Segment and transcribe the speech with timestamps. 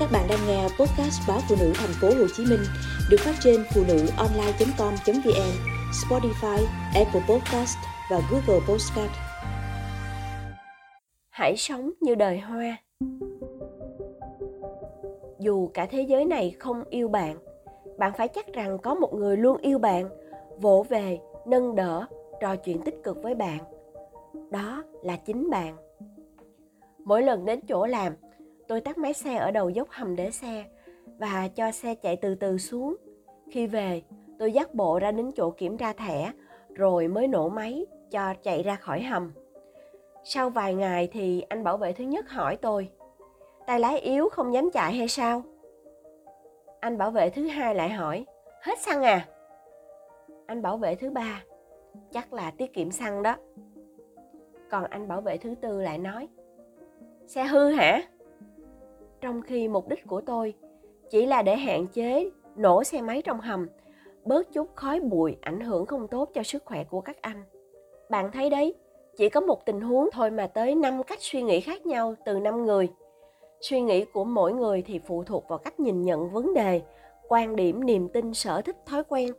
[0.00, 2.60] Các bạn đang nghe podcast báo phụ nữ thành phố Hồ Chí Minh
[3.10, 5.52] được phát trên phụ nữ online.com.vn,
[5.92, 7.76] Spotify, Apple Podcast
[8.10, 9.10] và Google Podcast.
[11.30, 12.76] Hãy sống như đời hoa.
[15.38, 17.38] Dù cả thế giới này không yêu bạn,
[17.98, 20.08] bạn phải chắc rằng có một người luôn yêu bạn,
[20.58, 22.06] vỗ về, nâng đỡ,
[22.40, 23.58] trò chuyện tích cực với bạn.
[24.50, 25.76] Đó là chính bạn.
[27.04, 28.12] Mỗi lần đến chỗ làm,
[28.68, 30.64] tôi tắt máy xe ở đầu dốc hầm để xe
[31.18, 32.96] và cho xe chạy từ từ xuống.
[33.50, 34.02] Khi về,
[34.38, 36.32] tôi dắt bộ ra đến chỗ kiểm tra thẻ
[36.74, 39.32] rồi mới nổ máy cho chạy ra khỏi hầm.
[40.24, 42.88] Sau vài ngày thì anh bảo vệ thứ nhất hỏi tôi,
[43.66, 45.42] tay lái yếu không dám chạy hay sao?
[46.80, 48.26] Anh bảo vệ thứ hai lại hỏi,
[48.62, 49.28] hết xăng à?
[50.46, 51.42] Anh bảo vệ thứ ba,
[52.12, 53.36] chắc là tiết kiệm xăng đó.
[54.70, 56.28] Còn anh bảo vệ thứ tư lại nói,
[57.26, 58.02] xe hư hả?
[59.26, 60.54] Trong khi mục đích của tôi
[61.10, 63.66] chỉ là để hạn chế nổ xe máy trong hầm,
[64.24, 67.42] bớt chút khói bụi ảnh hưởng không tốt cho sức khỏe của các anh.
[68.10, 68.74] Bạn thấy đấy,
[69.16, 72.38] chỉ có một tình huống thôi mà tới 5 cách suy nghĩ khác nhau từ
[72.38, 72.88] 5 người.
[73.60, 76.82] Suy nghĩ của mỗi người thì phụ thuộc vào cách nhìn nhận vấn đề,
[77.28, 79.32] quan điểm, niềm tin, sở thích, thói quen,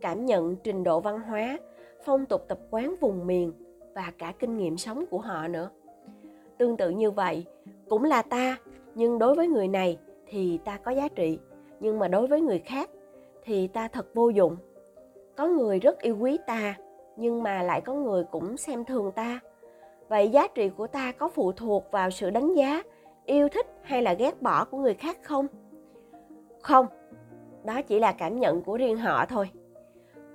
[0.00, 1.58] cảm nhận, trình độ văn hóa,
[2.04, 3.52] phong tục tập quán vùng miền
[3.94, 5.70] và cả kinh nghiệm sống của họ nữa.
[6.58, 7.44] Tương tự như vậy,
[7.88, 8.58] cũng là ta
[8.94, 11.38] nhưng đối với người này thì ta có giá trị,
[11.80, 12.90] nhưng mà đối với người khác
[13.44, 14.56] thì ta thật vô dụng.
[15.36, 16.74] Có người rất yêu quý ta,
[17.16, 19.40] nhưng mà lại có người cũng xem thường ta.
[20.08, 22.82] Vậy giá trị của ta có phụ thuộc vào sự đánh giá,
[23.24, 25.46] yêu thích hay là ghét bỏ của người khác không?
[26.62, 26.86] Không,
[27.64, 29.50] đó chỉ là cảm nhận của riêng họ thôi.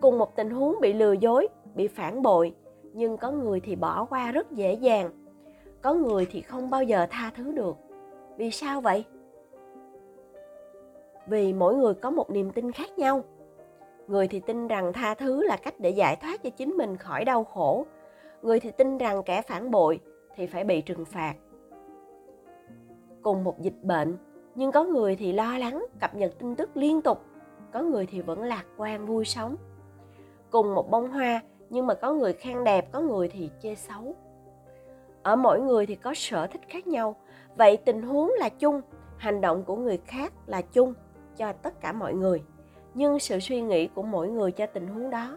[0.00, 2.54] Cùng một tình huống bị lừa dối, bị phản bội,
[2.92, 5.10] nhưng có người thì bỏ qua rất dễ dàng.
[5.82, 7.76] Có người thì không bao giờ tha thứ được
[8.38, 9.04] vì sao vậy?
[11.26, 13.22] Vì mỗi người có một niềm tin khác nhau.
[14.06, 17.24] Người thì tin rằng tha thứ là cách để giải thoát cho chính mình khỏi
[17.24, 17.86] đau khổ.
[18.42, 20.00] Người thì tin rằng kẻ phản bội
[20.36, 21.34] thì phải bị trừng phạt.
[23.22, 24.16] Cùng một dịch bệnh,
[24.54, 27.18] nhưng có người thì lo lắng, cập nhật tin tức liên tục,
[27.72, 29.56] có người thì vẫn lạc quan vui sống.
[30.50, 34.14] Cùng một bông hoa, nhưng mà có người khen đẹp, có người thì chê xấu
[35.28, 37.16] ở mỗi người thì có sở thích khác nhau.
[37.56, 38.80] Vậy tình huống là chung,
[39.16, 40.94] hành động của người khác là chung
[41.36, 42.42] cho tất cả mọi người.
[42.94, 45.36] Nhưng sự suy nghĩ của mỗi người cho tình huống đó,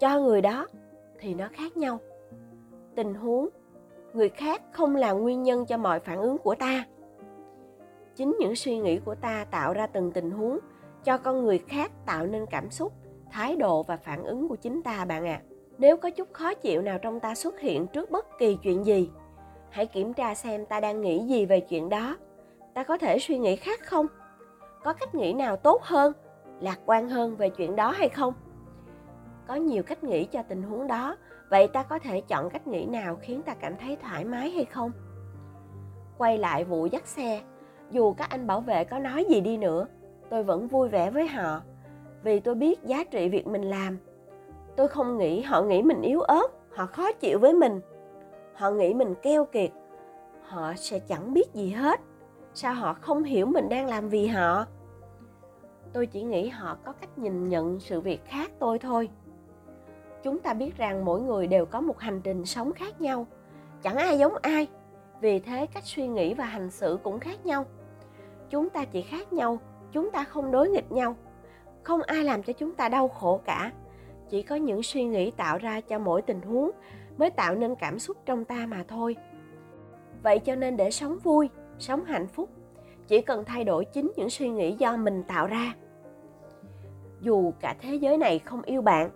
[0.00, 0.66] cho người đó
[1.18, 1.98] thì nó khác nhau.
[2.94, 3.48] Tình huống
[4.12, 6.84] người khác không là nguyên nhân cho mọi phản ứng của ta.
[8.14, 10.58] Chính những suy nghĩ của ta tạo ra từng tình huống
[11.04, 12.92] cho con người khác tạo nên cảm xúc,
[13.30, 15.40] thái độ và phản ứng của chính ta bạn ạ.
[15.50, 18.86] à nếu có chút khó chịu nào trong ta xuất hiện trước bất kỳ chuyện
[18.86, 19.10] gì,
[19.70, 22.16] hãy kiểm tra xem ta đang nghĩ gì về chuyện đó.
[22.74, 24.06] Ta có thể suy nghĩ khác không?
[24.84, 26.12] Có cách nghĩ nào tốt hơn,
[26.60, 28.34] lạc quan hơn về chuyện đó hay không?
[29.48, 31.16] Có nhiều cách nghĩ cho tình huống đó,
[31.50, 34.64] vậy ta có thể chọn cách nghĩ nào khiến ta cảm thấy thoải mái hay
[34.64, 34.92] không?
[36.18, 37.42] Quay lại vụ dắt xe,
[37.90, 39.86] dù các anh bảo vệ có nói gì đi nữa,
[40.30, 41.60] tôi vẫn vui vẻ với họ,
[42.22, 43.98] vì tôi biết giá trị việc mình làm
[44.76, 47.80] tôi không nghĩ họ nghĩ mình yếu ớt, họ khó chịu với mình.
[48.54, 49.70] Họ nghĩ mình keo kiệt,
[50.42, 52.00] họ sẽ chẳng biết gì hết.
[52.54, 54.66] Sao họ không hiểu mình đang làm vì họ?
[55.92, 59.08] Tôi chỉ nghĩ họ có cách nhìn nhận sự việc khác tôi thôi.
[60.22, 63.26] Chúng ta biết rằng mỗi người đều có một hành trình sống khác nhau.
[63.82, 64.66] Chẳng ai giống ai,
[65.20, 67.64] vì thế cách suy nghĩ và hành xử cũng khác nhau.
[68.50, 69.58] Chúng ta chỉ khác nhau,
[69.92, 71.16] chúng ta không đối nghịch nhau.
[71.82, 73.72] Không ai làm cho chúng ta đau khổ cả
[74.28, 76.70] chỉ có những suy nghĩ tạo ra cho mỗi tình huống
[77.18, 79.16] mới tạo nên cảm xúc trong ta mà thôi.
[80.22, 81.48] Vậy cho nên để sống vui,
[81.78, 82.50] sống hạnh phúc,
[83.08, 85.74] chỉ cần thay đổi chính những suy nghĩ do mình tạo ra.
[87.20, 89.10] Dù cả thế giới này không yêu bạn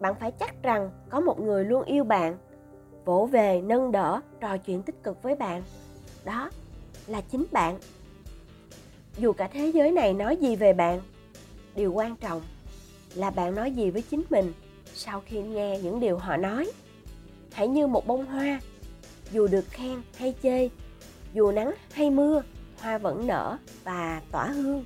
[0.00, 2.36] bạn phải chắc rằng có một người luôn yêu bạn,
[3.04, 5.62] vỗ về, nâng đỡ, trò chuyện tích cực với bạn.
[6.24, 6.50] Đó
[7.06, 7.78] là chính bạn.
[9.18, 11.00] Dù cả thế giới này nói gì về bạn,
[11.74, 12.42] điều quan trọng
[13.16, 14.52] là bạn nói gì với chính mình
[14.94, 16.70] sau khi nghe những điều họ nói.
[17.52, 18.60] Hãy như một bông hoa,
[19.32, 20.68] dù được khen hay chê,
[21.34, 22.42] dù nắng hay mưa,
[22.78, 24.84] hoa vẫn nở và tỏa hương.